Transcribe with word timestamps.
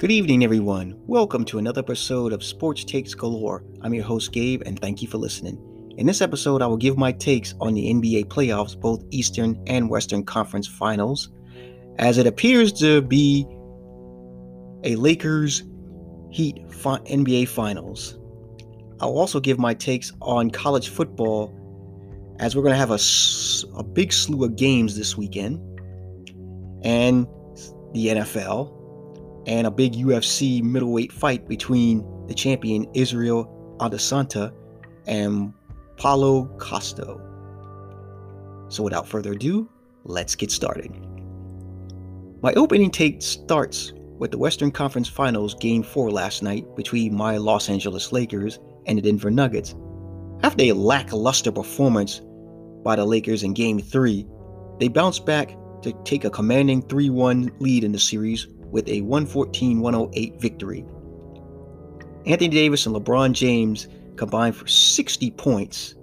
Good 0.00 0.12
evening, 0.12 0.44
everyone. 0.44 0.98
Welcome 1.06 1.44
to 1.44 1.58
another 1.58 1.80
episode 1.80 2.32
of 2.32 2.42
Sports 2.42 2.84
Takes 2.84 3.12
Galore. 3.12 3.62
I'm 3.82 3.92
your 3.92 4.02
host, 4.02 4.32
Gabe, 4.32 4.62
and 4.64 4.80
thank 4.80 5.02
you 5.02 5.08
for 5.08 5.18
listening. 5.18 5.58
In 5.98 6.06
this 6.06 6.22
episode, 6.22 6.62
I 6.62 6.66
will 6.68 6.78
give 6.78 6.96
my 6.96 7.12
takes 7.12 7.54
on 7.60 7.74
the 7.74 7.92
NBA 7.92 8.28
playoffs, 8.28 8.80
both 8.80 9.04
Eastern 9.10 9.62
and 9.66 9.90
Western 9.90 10.24
Conference 10.24 10.66
finals, 10.66 11.28
as 11.98 12.16
it 12.16 12.26
appears 12.26 12.72
to 12.80 13.02
be 13.02 13.44
a 14.84 14.96
Lakers 14.96 15.64
Heat 16.30 16.66
NBA 16.66 17.48
finals. 17.48 18.18
I'll 19.00 19.18
also 19.18 19.38
give 19.38 19.58
my 19.58 19.74
takes 19.74 20.14
on 20.22 20.50
college 20.50 20.88
football, 20.88 21.54
as 22.38 22.56
we're 22.56 22.62
going 22.62 22.72
to 22.72 22.78
have 22.78 22.90
a, 22.90 23.78
a 23.78 23.84
big 23.84 24.14
slew 24.14 24.46
of 24.46 24.56
games 24.56 24.96
this 24.96 25.18
weekend, 25.18 25.58
and 26.84 27.26
the 27.92 28.06
NFL 28.06 28.79
and 29.46 29.66
a 29.66 29.70
big 29.70 29.92
UFC 29.94 30.62
middleweight 30.62 31.12
fight 31.12 31.48
between 31.48 32.04
the 32.26 32.34
champion 32.34 32.86
Israel 32.94 33.76
Adesanya 33.80 34.52
and 35.06 35.52
Paulo 35.96 36.44
Costa. 36.58 37.16
So 38.68 38.82
without 38.82 39.08
further 39.08 39.32
ado, 39.32 39.68
let's 40.04 40.34
get 40.34 40.50
started. 40.50 40.92
My 42.42 42.52
opening 42.54 42.90
take 42.90 43.20
starts 43.20 43.92
with 44.18 44.30
the 44.30 44.38
Western 44.38 44.70
Conference 44.70 45.08
Finals 45.08 45.54
Game 45.54 45.82
4 45.82 46.10
last 46.10 46.42
night 46.42 46.64
between 46.76 47.14
my 47.14 47.36
Los 47.36 47.68
Angeles 47.68 48.12
Lakers 48.12 48.58
and 48.86 48.96
the 48.96 49.02
Denver 49.02 49.30
Nuggets. 49.30 49.74
After 50.42 50.64
a 50.64 50.72
lackluster 50.72 51.52
performance 51.52 52.20
by 52.84 52.96
the 52.96 53.04
Lakers 53.04 53.42
in 53.42 53.52
Game 53.52 53.78
3, 53.78 54.26
they 54.78 54.88
bounced 54.88 55.26
back 55.26 55.56
to 55.82 55.92
take 56.04 56.24
a 56.24 56.30
commanding 56.30 56.82
3 56.82 57.10
1 57.10 57.52
lead 57.58 57.84
in 57.84 57.92
the 57.92 57.98
series 57.98 58.46
with 58.70 58.88
a 58.88 59.00
114 59.02 59.80
108 59.80 60.40
victory. 60.40 60.84
Anthony 62.26 62.48
Davis 62.48 62.86
and 62.86 62.94
LeBron 62.94 63.32
James 63.32 63.88
combined 64.16 64.54
for 64.54 64.66
60 64.66 65.30
points. 65.32 65.94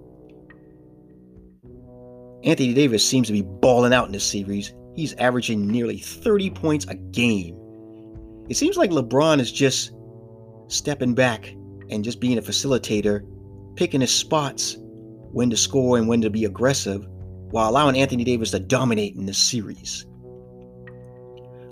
Anthony 2.43 2.73
Davis 2.73 3.07
seems 3.07 3.27
to 3.27 3.33
be 3.33 3.41
balling 3.41 3.93
out 3.93 4.07
in 4.07 4.11
this 4.11 4.23
series. 4.23 4.73
He's 4.95 5.13
averaging 5.15 5.67
nearly 5.67 5.97
30 5.97 6.49
points 6.51 6.85
a 6.87 6.95
game. 6.95 7.55
It 8.49 8.57
seems 8.57 8.77
like 8.77 8.89
LeBron 8.89 9.39
is 9.39 9.51
just 9.51 9.91
stepping 10.67 11.13
back 11.13 11.53
and 11.89 12.03
just 12.03 12.19
being 12.19 12.37
a 12.37 12.41
facilitator, 12.41 13.25
picking 13.75 14.01
his 14.01 14.13
spots, 14.13 14.77
when 15.31 15.49
to 15.49 15.57
score 15.57 15.97
and 15.97 16.07
when 16.07 16.21
to 16.21 16.29
be 16.29 16.45
aggressive, 16.45 17.05
while 17.51 17.69
allowing 17.69 17.97
Anthony 17.97 18.23
Davis 18.23 18.51
to 18.51 18.59
dominate 18.59 19.15
in 19.15 19.25
this 19.25 19.37
series. 19.37 20.05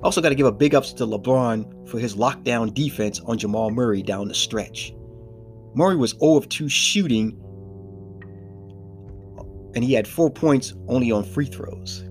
Also, 0.03 0.21
got 0.21 0.29
to 0.29 0.35
give 0.35 0.45
a 0.45 0.51
big 0.51 0.75
ups 0.75 0.93
to 0.93 1.05
LeBron 1.05 1.89
for 1.89 1.99
his 1.99 2.15
lockdown 2.15 2.73
defense 2.73 3.19
on 3.21 3.38
Jamal 3.38 3.71
Murray 3.71 4.03
down 4.03 4.27
the 4.27 4.33
stretch. 4.33 4.93
Murray 5.73 5.95
was 5.95 6.11
0 6.11 6.37
of 6.37 6.49
2 6.49 6.69
shooting, 6.69 7.37
and 9.75 9.83
he 9.83 9.93
had 9.93 10.07
four 10.07 10.29
points 10.29 10.73
only 10.87 11.11
on 11.11 11.23
free 11.23 11.47
throws. 11.47 12.03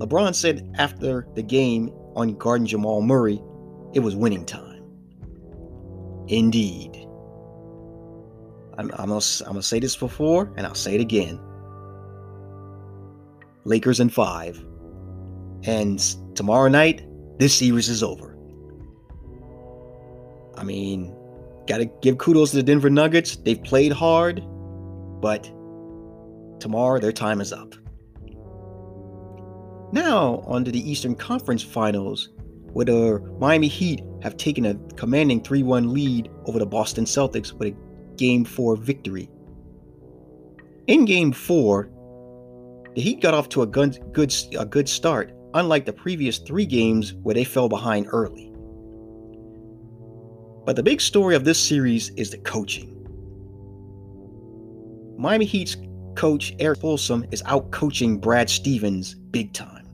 LeBron 0.00 0.34
said 0.34 0.70
after 0.76 1.26
the 1.34 1.42
game 1.42 1.90
on 2.16 2.34
guarding 2.36 2.66
Jamal 2.66 3.00
Murray, 3.00 3.40
it 3.94 4.00
was 4.00 4.16
winning 4.16 4.44
time. 4.44 4.82
Indeed. 6.28 6.96
I'm, 8.76 8.90
I'm, 8.94 9.12
I'm 9.12 9.20
gonna 9.46 9.62
say 9.62 9.78
this 9.78 9.96
before, 9.96 10.52
and 10.56 10.66
I'll 10.66 10.74
say 10.74 10.94
it 10.96 11.00
again. 11.00 11.38
Lakers 13.64 14.00
in 14.00 14.08
five. 14.08 14.62
And 15.62 16.00
tomorrow 16.34 16.68
night, 16.68 17.06
this 17.38 17.54
series 17.54 17.88
is 17.88 18.02
over. 18.02 18.36
I 20.56 20.64
mean, 20.64 21.14
gotta 21.66 21.86
give 21.86 22.18
kudos 22.18 22.50
to 22.50 22.56
the 22.56 22.62
Denver 22.62 22.90
Nuggets. 22.90 23.36
They've 23.36 23.62
played 23.62 23.92
hard, 23.92 24.42
but 25.20 25.44
tomorrow 26.60 27.00
their 27.00 27.12
time 27.12 27.40
is 27.40 27.52
up. 27.52 27.74
Now, 29.92 30.42
on 30.46 30.64
to 30.64 30.72
the 30.72 30.90
Eastern 30.90 31.14
Conference 31.14 31.62
Finals, 31.62 32.30
where 32.72 32.84
the 32.84 33.36
Miami 33.38 33.68
Heat 33.68 34.02
have 34.22 34.36
taken 34.36 34.66
a 34.66 34.74
commanding 34.96 35.42
3 35.42 35.62
1 35.62 35.92
lead 35.92 36.30
over 36.46 36.58
the 36.58 36.66
Boston 36.66 37.04
Celtics 37.04 37.52
with 37.52 37.68
a 37.68 38.16
Game 38.16 38.44
4 38.44 38.76
victory. 38.76 39.28
In 40.86 41.04
Game 41.04 41.32
4, 41.32 41.90
the 42.94 43.00
Heat 43.00 43.20
got 43.20 43.34
off 43.34 43.48
to 43.50 43.62
a 43.62 43.66
good, 43.66 43.98
good, 44.12 44.34
a 44.58 44.66
good 44.66 44.88
start, 44.88 45.32
unlike 45.54 45.86
the 45.86 45.92
previous 45.92 46.38
three 46.38 46.66
games 46.66 47.14
where 47.22 47.34
they 47.34 47.44
fell 47.44 47.68
behind 47.68 48.06
early. 48.10 48.52
But 50.66 50.76
the 50.76 50.82
big 50.82 51.00
story 51.00 51.36
of 51.36 51.44
this 51.44 51.58
series 51.58 52.10
is 52.10 52.30
the 52.30 52.38
coaching. 52.38 52.90
Miami 55.16 55.44
Heat's 55.44 55.76
coach 56.16 56.54
Erik 56.58 56.80
Spoelstra 56.80 57.32
is 57.32 57.42
out 57.46 57.70
coaching 57.70 58.18
Brad 58.18 58.50
Stevens 58.50 59.14
big 59.14 59.52
time. 59.52 59.86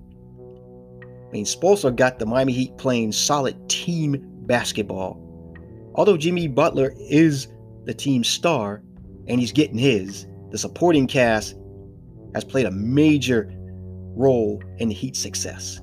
I 1.03 1.33
mean, 1.33 1.45
Spoelstra 1.45 1.95
got 1.95 2.19
the 2.19 2.27
Miami 2.27 2.53
Heat 2.53 2.77
playing 2.79 3.13
solid 3.13 3.69
team 3.69 4.17
basketball. 4.47 5.19
Although 5.95 6.17
Jimmy 6.17 6.49
Butler 6.49 6.95
is 6.99 7.49
the 7.85 7.95
team's 7.95 8.29
star 8.29 8.83
and 9.29 9.41
he's 9.41 9.53
getting 9.53 9.79
his, 9.79 10.27
the 10.51 10.59
supporting 10.59 11.07
cast 11.07 11.57
has 12.35 12.45
played 12.45 12.67
a 12.67 12.71
major 12.71 13.53
role 14.17 14.63
in 14.79 14.89
the 14.89 14.95
Heat's 14.95 15.19
success. 15.19 15.81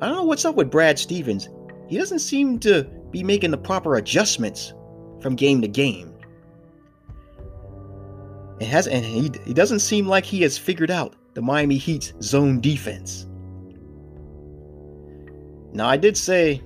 I 0.00 0.06
don't 0.06 0.16
know 0.16 0.24
what's 0.24 0.44
up 0.44 0.56
with 0.56 0.70
Brad 0.70 0.98
Stevens. 0.98 1.48
He 1.88 1.96
doesn't 1.96 2.18
seem 2.18 2.58
to 2.60 2.84
be 3.10 3.22
making 3.22 3.50
the 3.50 3.58
proper 3.58 3.96
adjustments 3.96 4.74
from 5.20 5.36
game 5.36 5.62
to 5.62 5.68
game. 5.68 6.12
It 8.60 8.66
has, 8.66 8.86
and 8.86 9.04
he, 9.04 9.30
he 9.44 9.54
doesn't 9.54 9.80
seem 9.80 10.06
like 10.06 10.24
he 10.24 10.42
has 10.42 10.58
figured 10.58 10.90
out 10.90 11.14
the 11.34 11.42
Miami 11.42 11.76
Heat's 11.76 12.12
zone 12.22 12.60
defense. 12.60 13.26
Now, 15.72 15.88
I 15.88 15.96
did 15.96 16.16
say 16.16 16.62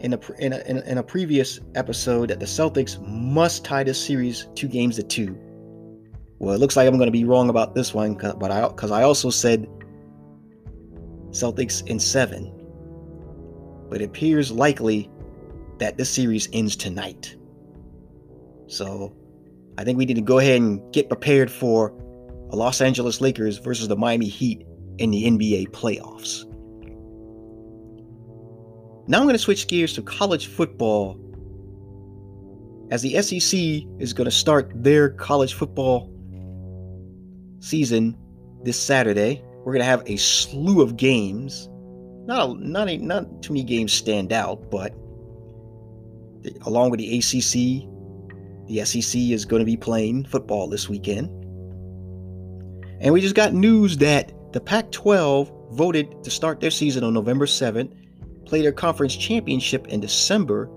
in 0.00 0.14
a, 0.14 0.20
in 0.38 0.52
a, 0.52 0.80
in 0.90 0.98
a 0.98 1.02
previous 1.02 1.60
episode 1.74 2.30
that 2.30 2.40
the 2.40 2.46
Celtics 2.46 3.00
must 3.06 3.64
tie 3.64 3.82
this 3.82 4.00
series 4.00 4.48
two 4.54 4.68
games 4.68 4.96
to 4.96 5.02
two 5.02 5.38
well, 6.40 6.54
it 6.54 6.58
looks 6.58 6.74
like 6.74 6.88
I'm 6.88 6.96
going 6.96 7.06
to 7.06 7.12
be 7.12 7.24
wrong 7.24 7.50
about 7.50 7.74
this 7.74 7.92
one, 7.92 8.14
but 8.14 8.50
I 8.50 8.66
because 8.66 8.90
I 8.90 9.02
also 9.02 9.28
said 9.28 9.68
Celtics 11.32 11.86
in 11.86 12.00
seven. 12.00 12.50
But 13.90 14.00
it 14.00 14.06
appears 14.06 14.50
likely 14.50 15.10
that 15.80 15.98
this 15.98 16.08
series 16.08 16.48
ends 16.54 16.76
tonight. 16.76 17.36
So 18.68 19.14
I 19.76 19.84
think 19.84 19.98
we 19.98 20.06
need 20.06 20.14
to 20.14 20.22
go 20.22 20.38
ahead 20.38 20.60
and 20.62 20.80
get 20.94 21.08
prepared 21.08 21.50
for 21.50 21.92
a 22.50 22.56
Los 22.56 22.80
Angeles 22.80 23.20
Lakers 23.20 23.58
versus 23.58 23.88
the 23.88 23.96
Miami 23.96 24.28
Heat 24.28 24.66
in 24.96 25.10
the 25.10 25.24
NBA 25.24 25.70
playoffs. 25.72 26.46
Now 29.08 29.18
I'm 29.18 29.24
going 29.24 29.34
to 29.34 29.38
switch 29.38 29.68
gears 29.68 29.92
to 29.94 30.02
college 30.02 30.46
football 30.46 31.20
as 32.90 33.02
the 33.02 33.20
SEC 33.20 33.60
is 33.98 34.14
going 34.14 34.24
to 34.24 34.30
start 34.30 34.70
their 34.74 35.10
college 35.10 35.52
football 35.52 36.09
season 37.60 38.16
this 38.64 38.78
Saturday. 38.78 39.42
We're 39.64 39.72
going 39.72 39.80
to 39.80 39.84
have 39.84 40.02
a 40.06 40.16
slew 40.16 40.82
of 40.82 40.96
games. 40.96 41.68
Not 42.26 42.50
a, 42.50 42.54
not 42.54 42.88
a, 42.88 42.98
not 42.98 43.42
too 43.42 43.52
many 43.52 43.64
games 43.64 43.92
stand 43.92 44.32
out, 44.32 44.70
but 44.70 44.92
the, 46.42 46.56
along 46.62 46.90
with 46.90 47.00
the 47.00 47.18
ACC, 47.18 47.86
the 48.66 48.84
SEC 48.84 49.20
is 49.20 49.44
going 49.44 49.60
to 49.60 49.66
be 49.66 49.76
playing 49.76 50.24
football 50.24 50.68
this 50.68 50.88
weekend. 50.88 51.28
And 53.00 53.12
we 53.14 53.20
just 53.20 53.34
got 53.34 53.54
news 53.54 53.96
that 53.98 54.32
the 54.52 54.60
Pac 54.60 54.90
12 54.92 55.50
voted 55.72 56.22
to 56.24 56.30
start 56.30 56.60
their 56.60 56.70
season 56.70 57.04
on 57.04 57.14
November 57.14 57.46
7th, 57.46 57.92
play 58.44 58.62
their 58.62 58.72
conference 58.72 59.16
championship 59.16 59.88
in 59.88 60.00
December, 60.00 60.68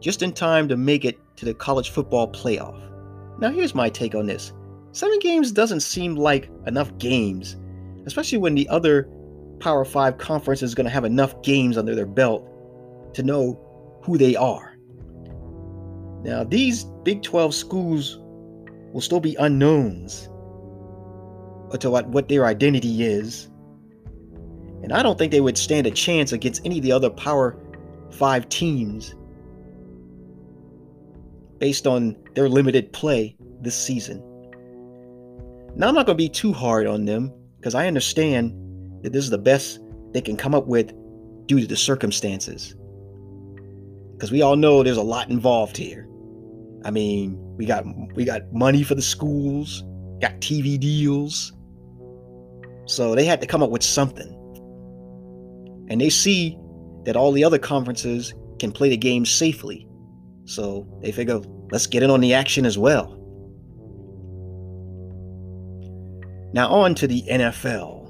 just 0.00 0.22
in 0.22 0.32
time 0.32 0.68
to 0.68 0.76
make 0.76 1.04
it 1.04 1.18
to 1.36 1.44
the 1.44 1.54
college 1.54 1.90
football 1.90 2.30
playoff. 2.30 2.80
Now, 3.38 3.50
here's 3.50 3.74
my 3.74 3.88
take 3.88 4.14
on 4.14 4.26
this 4.26 4.52
Seven 4.98 5.20
games 5.20 5.52
doesn't 5.52 5.78
seem 5.78 6.16
like 6.16 6.50
enough 6.66 6.98
games, 6.98 7.56
especially 8.04 8.38
when 8.38 8.56
the 8.56 8.68
other 8.68 9.08
Power 9.60 9.84
5 9.84 10.18
conference 10.18 10.60
is 10.60 10.74
going 10.74 10.86
to 10.86 10.90
have 10.90 11.04
enough 11.04 11.40
games 11.42 11.78
under 11.78 11.94
their 11.94 12.04
belt 12.04 12.44
to 13.14 13.22
know 13.22 13.60
who 14.02 14.18
they 14.18 14.34
are. 14.34 14.76
Now, 16.24 16.42
these 16.42 16.82
Big 17.04 17.22
12 17.22 17.54
schools 17.54 18.18
will 18.92 19.00
still 19.00 19.20
be 19.20 19.36
unknowns 19.36 20.24
to 21.78 21.90
what, 21.90 22.08
what 22.08 22.28
their 22.28 22.44
identity 22.46 23.04
is. 23.04 23.48
And 24.82 24.92
I 24.92 25.04
don't 25.04 25.16
think 25.16 25.30
they 25.30 25.40
would 25.40 25.56
stand 25.56 25.86
a 25.86 25.92
chance 25.92 26.32
against 26.32 26.66
any 26.66 26.78
of 26.78 26.82
the 26.82 26.90
other 26.90 27.10
Power 27.10 27.56
5 28.10 28.48
teams 28.48 29.14
based 31.58 31.86
on 31.86 32.16
their 32.34 32.48
limited 32.48 32.92
play 32.92 33.36
this 33.62 33.76
season. 33.76 34.24
Now, 35.78 35.86
I'm 35.86 35.94
not 35.94 36.06
going 36.06 36.18
to 36.18 36.22
be 36.22 36.28
too 36.28 36.52
hard 36.52 36.88
on 36.88 37.04
them 37.04 37.32
because 37.60 37.76
I 37.76 37.86
understand 37.86 38.52
that 39.04 39.12
this 39.12 39.22
is 39.22 39.30
the 39.30 39.38
best 39.38 39.78
they 40.12 40.20
can 40.20 40.36
come 40.36 40.52
up 40.52 40.66
with 40.66 40.92
due 41.46 41.60
to 41.60 41.66
the 41.66 41.76
circumstances. 41.76 42.74
Because 44.12 44.32
we 44.32 44.42
all 44.42 44.56
know 44.56 44.82
there's 44.82 44.96
a 44.96 45.02
lot 45.02 45.30
involved 45.30 45.76
here. 45.76 46.08
I 46.84 46.90
mean, 46.90 47.38
we 47.56 47.64
got 47.64 47.84
we 48.14 48.24
got 48.24 48.52
money 48.52 48.82
for 48.82 48.96
the 48.96 49.02
schools, 49.02 49.84
got 50.20 50.40
TV 50.40 50.80
deals. 50.80 51.52
So 52.86 53.14
they 53.14 53.24
had 53.24 53.40
to 53.40 53.46
come 53.46 53.62
up 53.62 53.70
with 53.70 53.84
something. 53.84 54.34
And 55.90 56.00
they 56.00 56.10
see 56.10 56.58
that 57.04 57.14
all 57.14 57.30
the 57.30 57.44
other 57.44 57.58
conferences 57.58 58.34
can 58.58 58.72
play 58.72 58.88
the 58.88 58.96
game 58.96 59.24
safely. 59.24 59.86
So 60.44 60.88
they 61.02 61.12
figure, 61.12 61.40
let's 61.70 61.86
get 61.86 62.02
in 62.02 62.10
on 62.10 62.20
the 62.20 62.34
action 62.34 62.66
as 62.66 62.76
well. 62.76 63.17
Now 66.52 66.68
on 66.68 66.94
to 66.96 67.06
the 67.06 67.22
NFL. 67.22 68.08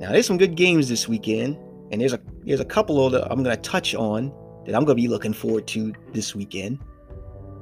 Now 0.00 0.10
there's 0.12 0.26
some 0.26 0.38
good 0.38 0.56
games 0.56 0.88
this 0.88 1.08
weekend, 1.08 1.56
and 1.92 2.00
there's 2.00 2.12
a 2.12 2.20
there's 2.44 2.60
a 2.60 2.64
couple 2.64 3.04
of 3.04 3.12
that 3.12 3.30
I'm 3.30 3.42
gonna 3.42 3.56
touch 3.56 3.94
on 3.94 4.32
that 4.66 4.74
I'm 4.74 4.84
gonna 4.84 4.96
be 4.96 5.08
looking 5.08 5.32
forward 5.32 5.66
to 5.68 5.92
this 6.12 6.34
weekend. 6.34 6.78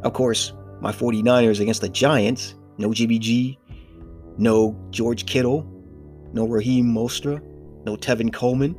Of 0.02 0.14
course, 0.14 0.52
my 0.80 0.92
49ers 0.92 1.60
against 1.60 1.80
the 1.80 1.88
Giants. 1.88 2.54
No 2.78 2.88
JBG, 2.88 3.58
no 4.38 4.76
George 4.90 5.26
Kittle, 5.26 5.66
no 6.32 6.46
Raheem 6.46 6.86
Mostert, 6.86 7.42
no 7.84 7.96
Tevin 7.96 8.32
Coleman. 8.32 8.74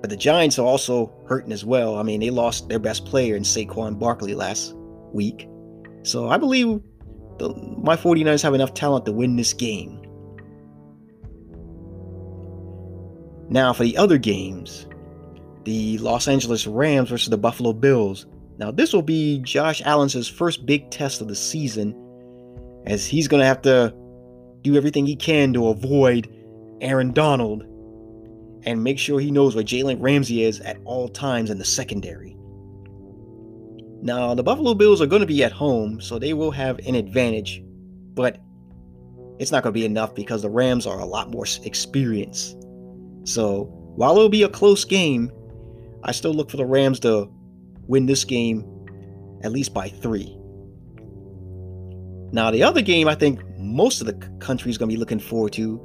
But 0.00 0.10
the 0.10 0.16
Giants 0.16 0.58
are 0.58 0.66
also 0.66 1.12
hurting 1.26 1.52
as 1.52 1.64
well. 1.64 1.96
I 1.96 2.02
mean, 2.02 2.20
they 2.20 2.30
lost 2.30 2.68
their 2.68 2.78
best 2.78 3.04
player 3.04 3.36
in 3.36 3.42
Saquon 3.42 3.98
Barkley 3.98 4.34
last 4.34 4.74
week. 5.12 5.48
So 6.02 6.28
I 6.28 6.36
believe 6.36 6.80
the, 7.38 7.54
my 7.82 7.96
49ers 7.96 8.42
have 8.42 8.54
enough 8.54 8.74
talent 8.74 9.04
to 9.06 9.12
win 9.12 9.36
this 9.36 9.52
game. 9.52 10.00
Now, 13.48 13.72
for 13.72 13.84
the 13.84 13.96
other 13.96 14.18
games, 14.18 14.86
the 15.64 15.98
Los 15.98 16.28
Angeles 16.28 16.66
Rams 16.66 17.10
versus 17.10 17.28
the 17.28 17.38
Buffalo 17.38 17.72
Bills. 17.72 18.26
Now, 18.58 18.70
this 18.70 18.92
will 18.92 19.02
be 19.02 19.38
Josh 19.40 19.82
Allen's 19.82 20.28
first 20.28 20.64
big 20.64 20.90
test 20.90 21.20
of 21.20 21.28
the 21.28 21.34
season, 21.34 21.94
as 22.86 23.06
he's 23.06 23.28
going 23.28 23.40
to 23.40 23.46
have 23.46 23.62
to 23.62 23.94
do 24.62 24.76
everything 24.76 25.06
he 25.06 25.16
can 25.16 25.52
to 25.52 25.68
avoid 25.68 26.28
Aaron 26.80 27.12
Donald 27.12 27.64
and 28.64 28.82
make 28.82 28.98
sure 28.98 29.20
he 29.20 29.30
knows 29.30 29.54
where 29.54 29.64
Jalen 29.64 29.98
Ramsey 30.00 30.42
is 30.42 30.60
at 30.60 30.78
all 30.84 31.08
times 31.08 31.50
in 31.50 31.58
the 31.58 31.64
secondary. 31.64 32.36
Now, 34.04 34.34
the 34.34 34.42
Buffalo 34.42 34.74
Bills 34.74 35.00
are 35.00 35.06
going 35.06 35.22
to 35.22 35.26
be 35.26 35.42
at 35.42 35.50
home, 35.50 35.98
so 35.98 36.18
they 36.18 36.34
will 36.34 36.50
have 36.50 36.78
an 36.80 36.94
advantage, 36.94 37.64
but 38.12 38.38
it's 39.38 39.50
not 39.50 39.62
going 39.62 39.72
to 39.72 39.80
be 39.80 39.86
enough 39.86 40.14
because 40.14 40.42
the 40.42 40.50
Rams 40.50 40.86
are 40.86 41.00
a 41.00 41.06
lot 41.06 41.30
more 41.30 41.46
experienced. 41.64 42.58
So, 43.24 43.64
while 43.96 44.14
it'll 44.16 44.28
be 44.28 44.42
a 44.42 44.48
close 44.50 44.84
game, 44.84 45.32
I 46.02 46.12
still 46.12 46.34
look 46.34 46.50
for 46.50 46.58
the 46.58 46.66
Rams 46.66 47.00
to 47.00 47.30
win 47.86 48.04
this 48.04 48.24
game 48.24 48.70
at 49.42 49.52
least 49.52 49.72
by 49.72 49.88
three. 49.88 50.36
Now, 52.30 52.50
the 52.50 52.62
other 52.62 52.82
game 52.82 53.08
I 53.08 53.14
think 53.14 53.40
most 53.56 54.02
of 54.02 54.06
the 54.06 54.28
country 54.38 54.70
is 54.70 54.76
going 54.76 54.90
to 54.90 54.94
be 54.94 55.00
looking 55.00 55.18
forward 55.18 55.54
to 55.54 55.82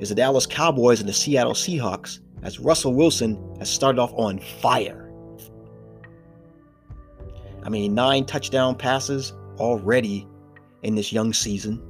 is 0.00 0.08
the 0.08 0.16
Dallas 0.16 0.46
Cowboys 0.46 0.98
and 0.98 1.08
the 1.08 1.12
Seattle 1.12 1.52
Seahawks, 1.52 2.18
as 2.42 2.58
Russell 2.58 2.92
Wilson 2.92 3.38
has 3.60 3.70
started 3.70 4.00
off 4.00 4.12
on 4.14 4.40
fire. 4.40 5.01
I 7.64 7.68
mean, 7.68 7.94
nine 7.94 8.24
touchdown 8.24 8.76
passes 8.76 9.32
already 9.58 10.26
in 10.82 10.94
this 10.94 11.12
young 11.12 11.32
season. 11.32 11.80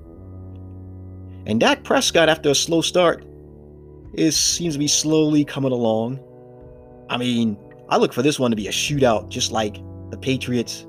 And 1.47 1.59
Dak 1.59 1.83
Prescott, 1.83 2.29
after 2.29 2.51
a 2.51 2.55
slow 2.55 2.83
start, 2.83 3.25
is 4.15 4.37
seems 4.37 4.75
to 4.75 4.79
be 4.79 4.89
slowly 4.89 5.45
coming 5.45 5.73
along. 5.73 6.21
I 7.09 7.17
mean, 7.17 7.57
I 7.89 7.97
look 7.97 8.13
for 8.13 8.23
this 8.23 8.39
one 8.39 8.51
to 8.51 8.57
be 8.57 8.69
a 8.69 8.73
shootout, 8.73 9.29
just 9.29 9.51
like 9.51 9.77
the 10.11 10.19
Patriots 10.19 10.87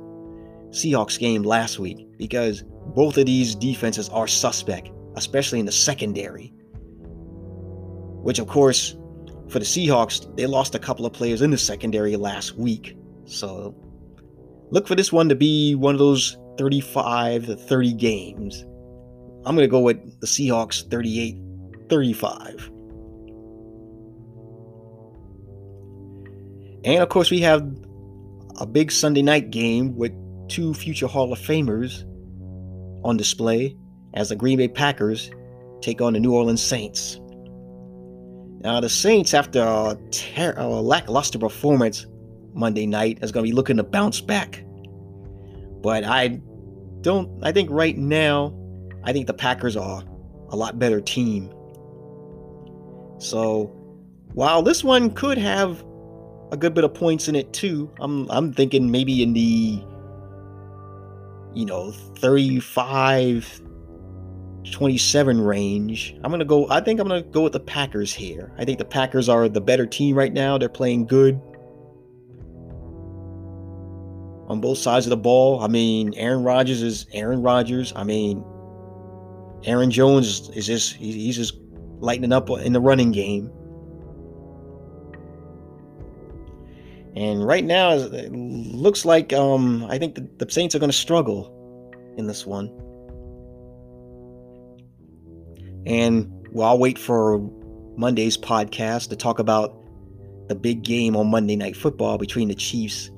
Seahawks 0.70 1.18
game 1.18 1.44
last 1.44 1.80
week, 1.80 2.08
because 2.18 2.64
both 2.96 3.18
of 3.18 3.26
these 3.26 3.56
defenses 3.56 4.10
are 4.10 4.28
suspect, 4.28 4.92
especially 5.16 5.60
in 5.60 5.66
the 5.66 5.72
secondary. 5.72 6.54
Which, 8.22 8.40
of 8.40 8.48
course, 8.48 8.96
for 9.50 9.60
the 9.60 9.66
Seahawks, 9.66 10.36
they 10.36 10.46
lost 10.46 10.76
a 10.76 10.80
couple 10.80 11.06
of 11.06 11.14
players 11.14 11.42
in 11.42 11.52
the 11.52 11.58
secondary 11.58 12.16
last 12.16 12.58
week. 12.58 12.98
So 13.26 13.76
look 14.72 14.88
for 14.88 14.96
this 14.96 15.12
one 15.12 15.30
to 15.30 15.36
be 15.36 15.76
one 15.76 15.96
of 15.96 16.00
those 16.00 16.38
35 16.58 17.48
to 17.48 17.56
30 17.56 17.94
games. 17.94 18.66
I'm 19.46 19.56
going 19.56 19.68
to 19.68 19.72
go 19.72 19.82
with 19.82 20.20
the 20.20 20.28
Seahawks 20.28 20.90
38 20.90 21.38
35. 21.90 22.72
And 26.86 27.02
of 27.02 27.10
course, 27.10 27.32
we 27.32 27.40
have 27.42 27.62
a 28.60 28.66
big 28.66 28.92
Sunday 28.92 29.22
night 29.22 29.52
game 29.52 29.96
with 29.96 30.12
two 30.50 30.74
future 30.74 31.08
Hall 31.08 31.32
of 31.32 31.40
Famers 31.40 32.04
on 33.04 33.18
display 33.18 33.76
as 34.14 34.30
the 34.30 34.36
Green 34.36 34.58
Bay 34.58 34.68
Packers 34.68 35.32
take 35.82 36.02
on 36.02 36.14
the 36.14 36.20
New 36.20 36.34
Orleans 36.34 36.62
Saints. 36.62 37.20
Now, 38.62 38.80
the 38.80 38.90
Saints, 38.90 39.34
after 39.34 39.60
a, 39.60 39.98
ter- 40.12 40.56
a 40.58 40.68
lackluster 40.68 41.38
performance 41.38 42.06
Monday 42.54 42.86
night, 42.86 43.20
is 43.22 43.32
going 43.32 43.46
to 43.46 43.50
be 43.50 43.56
looking 43.56 43.78
to 43.78 43.84
bounce 43.84 44.22
back. 44.22 44.64
But 45.82 46.04
I 46.04 46.40
don't, 47.02 47.44
I 47.44 47.52
think 47.52 47.70
right 47.70 47.98
now, 47.98 48.58
I 49.04 49.12
think 49.12 49.28
the 49.28 49.34
Packers 49.34 49.76
are 49.76 50.04
a 50.50 50.56
lot 50.56 50.80
better 50.80 51.02
team. 51.02 51.54
So, 53.18 53.66
while 54.34 54.62
this 54.62 54.84
one 54.84 55.12
could 55.12 55.38
have 55.38 55.84
a 56.52 56.58
good 56.58 56.74
bit 56.74 56.84
of 56.84 56.94
points 56.94 57.28
in 57.28 57.36
it 57.36 57.52
too, 57.54 57.92
I'm 58.00 58.30
I'm 58.30 58.54
thinking 58.54 58.92
maybe 58.92 59.24
in 59.24 59.34
the 59.34 59.84
you 61.54 61.66
know 61.66 61.92
35 61.92 63.62
27 64.72 65.42
range. 65.42 66.16
I'm 66.24 66.32
going 66.32 66.40
to 66.40 66.46
go 66.46 66.70
I 66.70 66.80
think 66.80 67.00
I'm 67.00 67.08
going 67.08 67.24
to 67.24 67.30
go 67.30 67.42
with 67.42 67.54
the 67.54 67.60
Packers 67.60 68.14
here. 68.14 68.52
I 68.58 68.66
think 68.66 68.78
the 68.78 68.86
Packers 68.86 69.28
are 69.28 69.50
the 69.50 69.62
better 69.62 69.86
team 69.86 70.16
right 70.16 70.32
now. 70.32 70.58
They're 70.58 70.70
playing 70.70 71.08
good 71.08 71.42
both 74.64 74.78
sides 74.78 75.06
of 75.06 75.10
the 75.10 75.18
ball. 75.18 75.60
I 75.60 75.68
mean, 75.68 76.14
Aaron 76.16 76.44
Rodgers 76.44 76.82
is 76.82 77.06
Aaron 77.12 77.42
Rodgers. 77.42 77.92
I 77.98 78.06
mean, 78.06 78.44
Aaron 79.66 79.92
Jones 79.92 80.50
is 80.52 80.66
just 80.66 80.96
he's 80.96 81.36
just 81.36 81.56
lightening 82.00 82.32
up 82.32 82.50
in 82.50 82.72
the 82.72 82.80
running 82.80 83.12
game. 83.12 83.52
And 87.16 87.46
right 87.46 87.64
now, 87.64 87.92
it 87.92 88.32
looks 88.32 89.04
like 89.04 89.34
um, 89.34 89.86
I 89.90 89.98
think 90.00 90.16
the, 90.16 90.46
the 90.46 90.50
Saints 90.50 90.74
are 90.76 90.80
going 90.80 90.90
to 90.90 90.98
struggle 90.98 91.52
in 92.18 92.26
this 92.26 92.46
one. 92.46 92.68
And 95.86 96.32
well, 96.54 96.70
I'll 96.70 96.80
wait 96.80 96.98
for 96.98 97.40
Monday's 97.98 98.38
podcast 98.38 99.10
to 99.10 99.18
talk 99.18 99.40
about 99.40 99.78
the 100.48 100.56
big 100.56 100.84
game 100.84 101.18
on 101.18 101.28
Monday 101.28 101.58
Night 101.58 101.76
Football 101.76 102.18
between 102.18 102.48
the 102.48 102.56
Chiefs 102.56 103.12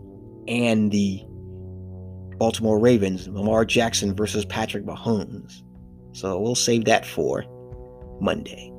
and 0.48 0.92
the 0.92 1.24
Baltimore 2.38 2.80
Ravens, 2.80 3.28
Lamar 3.28 3.66
Jackson 3.66 4.16
versus 4.16 4.46
Patrick 4.46 4.86
Mahomes. 4.86 5.62
So 6.14 6.40
we'll 6.40 6.56
save 6.56 6.86
that 6.86 7.06
for 7.06 7.44
Monday. 8.22 8.72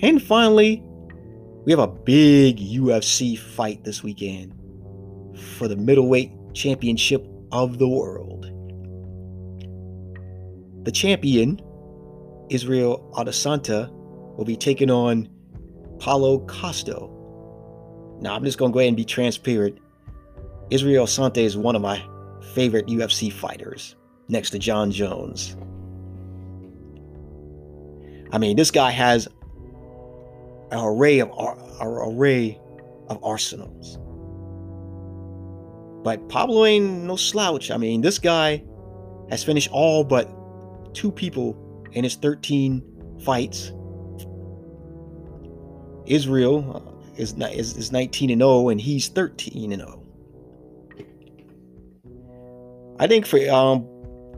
And 0.00 0.22
finally, 0.22 0.82
we 1.64 1.72
have 1.72 1.78
a 1.78 1.88
big 1.88 2.58
UFC 2.58 3.38
fight 3.38 3.84
this 3.84 4.02
weekend 4.02 4.52
for 5.56 5.68
the 5.68 5.76
middleweight 5.76 6.32
championship 6.54 7.26
of 7.52 7.78
the 7.78 7.88
world. 7.88 8.44
The 10.84 10.92
champion, 10.92 11.60
Israel 12.50 13.10
Adesanya, 13.16 13.90
will 14.36 14.44
be 14.44 14.56
taking 14.56 14.90
on 14.90 15.28
Paulo 15.98 16.46
Costa. 16.46 17.08
Now, 18.20 18.34
I'm 18.34 18.44
just 18.44 18.58
going 18.58 18.70
to 18.70 18.74
go 18.74 18.80
ahead 18.80 18.88
and 18.88 18.96
be 18.96 19.04
transparent. 19.04 19.78
Israel 20.70 21.06
Adesanya 21.06 21.38
is 21.38 21.56
one 21.56 21.76
of 21.76 21.82
my 21.82 22.02
favorite 22.54 22.86
UFC 22.86 23.32
fighters, 23.32 23.94
next 24.28 24.50
to 24.50 24.58
Jon 24.58 24.90
Jones. 24.90 25.56
I 28.32 28.38
mean, 28.38 28.56
this 28.56 28.70
guy 28.70 28.90
has 28.90 29.28
an 30.72 30.80
array 30.80 31.20
of 31.20 31.30
an 31.30 31.86
array 31.86 32.60
of 33.08 33.22
arsenals. 33.22 33.98
But 36.02 36.28
Pablo 36.28 36.64
ain't 36.64 37.04
no 37.04 37.16
slouch. 37.16 37.70
I 37.70 37.76
mean, 37.76 38.00
this 38.00 38.18
guy 38.18 38.62
has 39.30 39.44
finished 39.44 39.70
all 39.70 40.04
but 40.04 40.28
two 40.94 41.12
people 41.12 41.56
in 41.92 42.04
his 42.04 42.16
13 42.16 42.82
fights. 43.22 43.72
Israel 46.06 46.72
uh, 46.74 47.20
is, 47.20 47.34
is, 47.34 47.76
is 47.76 47.92
19 47.92 48.30
and 48.30 48.40
0, 48.40 48.68
and 48.68 48.80
he's 48.80 49.08
13 49.08 49.72
and 49.72 49.82
0. 49.82 50.05
I 52.98 53.06
think 53.06 53.26
for 53.26 53.38
um, 53.50 53.86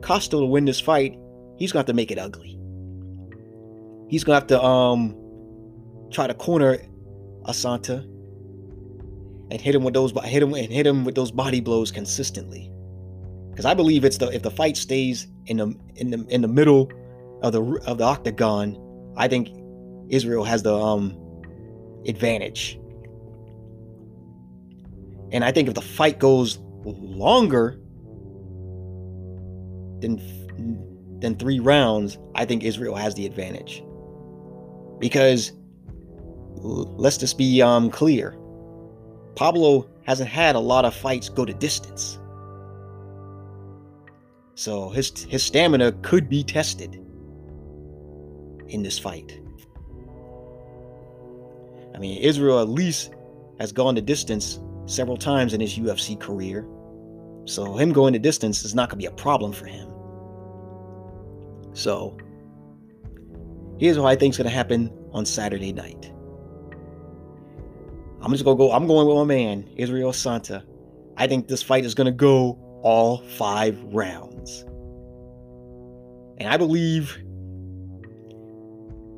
Costa 0.01 0.37
to 0.37 0.45
win 0.45 0.65
this 0.65 0.81
fight, 0.81 1.19
he's 1.57 1.73
to 1.73 1.79
have 1.79 1.87
to 1.87 1.93
make 1.93 2.11
it 2.11 2.19
ugly. 2.19 2.59
He's 4.09 4.25
going 4.25 4.37
to 4.37 4.41
have 4.41 4.47
to 4.49 4.63
um, 4.63 5.17
try 6.11 6.27
to 6.27 6.35
corner 6.35 6.79
Adesanya 7.45 8.03
and 9.51 9.61
hit 9.61 9.75
him 9.75 9.85
with 9.85 9.95
those 9.95 10.13
hit 10.25 10.43
him 10.43 10.55
and 10.55 10.73
hit 10.73 10.87
him 10.87 11.05
with 11.05 11.15
those 11.15 11.31
body 11.31 11.61
blows 11.61 11.91
consistently. 11.91 12.71
Because 13.51 13.65
I 13.65 13.75
believe 13.75 14.05
it's 14.05 14.19
the 14.19 14.29
if 14.29 14.43
the 14.43 14.51
fight 14.51 14.77
stays 14.77 15.27
in 15.47 15.59
the 15.59 15.75
in 15.97 16.11
the 16.11 16.27
in 16.29 16.43
the 16.43 16.49
middle 16.49 16.91
of 17.43 17.53
the 17.53 17.63
of 17.87 17.99
the 17.99 18.05
octagon, 18.05 18.77
I 19.17 19.29
think 19.29 19.49
Israel 20.09 20.45
has 20.45 20.63
the 20.63 20.75
um 20.75 21.17
advantage. 22.07 22.79
And 25.31 25.45
I 25.45 25.53
think 25.53 25.69
if 25.69 25.75
the 25.75 25.83
fight 25.83 26.19
goes 26.19 26.59
longer 26.85 27.79
than 30.01 30.21
than 31.21 31.37
3 31.37 31.59
rounds, 31.59 32.19
I 32.35 32.45
think 32.45 32.63
Israel 32.63 32.95
has 32.95 33.15
the 33.15 33.27
advantage. 33.27 33.83
Because 34.99 35.53
let's 36.57 37.19
just 37.19 37.39
be 37.39 37.63
um 37.63 37.91
clear. 37.91 38.37
Pablo 39.35 39.89
hasn't 40.05 40.29
had 40.29 40.57
a 40.57 40.61
lot 40.61 40.85
of 40.85 40.95
fights 40.95 41.29
go 41.29 41.45
to 41.45 41.55
distance. 41.55 42.19
So 44.55 44.89
his 44.91 45.11
his 45.25 45.43
stamina 45.43 45.93
could 46.03 46.29
be 46.29 46.43
tested 46.43 46.95
in 48.67 48.83
this 48.83 48.99
fight. 48.99 49.41
I 51.95 51.99
mean, 51.99 52.19
Israel 52.19 52.61
at 52.61 52.69
least 52.69 53.13
has 53.59 53.73
gone 53.73 53.95
the 53.95 54.01
distance 54.01 54.61
several 54.87 55.17
times 55.17 55.55
in 55.55 55.61
his 55.61 55.79
UFC 55.79 56.19
career. 56.19 56.67
So 57.49 57.77
him 57.77 57.93
going 57.93 58.13
the 58.13 58.19
distance 58.19 58.65
is 58.65 58.75
not 58.75 58.91
going 58.91 59.01
to 59.01 59.09
be 59.09 59.13
a 59.13 59.17
problem 59.17 59.53
for 59.53 59.67
him. 59.67 59.89
So 61.73 62.17
here's 63.79 63.99
what 63.99 64.09
I 64.09 64.17
think 64.17 64.35
is 64.35 64.39
going 64.39 64.51
to 64.51 64.55
happen 64.55 64.93
on 65.13 65.25
Saturday 65.25 65.73
night. 65.73 66.13
I'm 68.21 68.33
just 68.33 68.45
gonna 68.45 68.57
go. 68.57 68.73
I'm 68.73 68.87
going 68.87 69.07
with 69.07 69.17
my 69.17 69.25
man, 69.25 69.69
Israel 69.77 70.11
Adesanya. 70.11 70.65
I 71.17 71.27
think 71.27 71.47
this 71.47 71.63
fight 71.63 71.85
is 71.85 71.95
gonna 71.95 72.11
go 72.11 72.59
all 72.83 73.19
five 73.37 73.81
rounds. 73.95 74.63
And 76.39 76.49
I 76.49 76.57
believe 76.57 77.17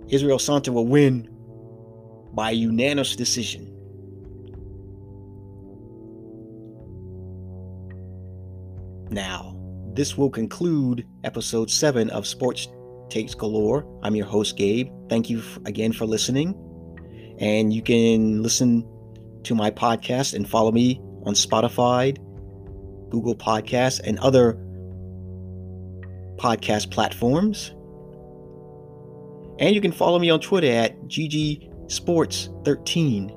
Israel 0.09 0.37
Adesanya 0.37 0.69
will 0.69 0.87
win 0.87 1.29
by 2.35 2.51
unanimous 2.51 3.17
decision. 3.17 3.70
Now, 9.11 9.55
this 9.93 10.17
will 10.17 10.31
conclude 10.31 11.05
episode 11.25 11.69
7 11.69 12.09
of 12.11 12.29
Sports 12.29 12.69
Takes 13.09 13.35
Galore. 13.35 13.85
I'm 14.05 14.15
your 14.15 14.27
host, 14.27 14.57
Gabe. 14.57 14.89
Thank 15.09 15.29
you 15.29 15.43
again 15.67 15.93
for 15.93 16.07
listening. 16.07 16.55
And 17.41 17.73
you 17.73 17.83
can 17.83 18.41
listen 18.41 18.87
to 19.43 19.57
my 19.57 19.73
podcast 19.73 20.35
and 20.35 20.49
follow 20.49 20.71
me 20.71 21.01
on 21.25 21.35
Spotify, 21.35 22.17
Google 23.11 23.35
Podcasts, 23.35 23.99
and 24.05 24.17
other 24.21 24.53
podcast 26.37 26.93
platforms. 26.93 27.71
And 29.59 29.75
you 29.75 29.81
can 29.81 29.91
follow 29.91 30.21
me 30.21 30.31
on 30.31 30.39
Twitter 30.39 30.71
at 30.71 31.03
GGSports13. 31.09 33.37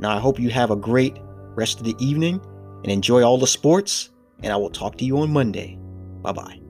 Now, 0.00 0.16
I 0.16 0.18
hope 0.18 0.40
you 0.40 0.48
have 0.48 0.70
a 0.70 0.76
great 0.76 1.18
rest 1.54 1.80
of 1.80 1.84
the 1.84 1.94
evening 2.00 2.40
and 2.84 2.92
enjoy 2.92 3.22
all 3.22 3.38
the 3.38 3.46
sports. 3.46 4.10
And 4.42 4.52
I 4.52 4.56
will 4.56 4.70
talk 4.70 4.96
to 4.98 5.04
you 5.04 5.18
on 5.18 5.32
Monday. 5.32 5.78
Bye 6.22 6.32
bye. 6.32 6.63